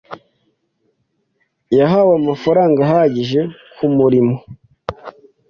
Yahawe 1.77 2.11
amafaranga 2.21 2.79
ahagije 2.87 3.41
kumurimo. 3.75 4.35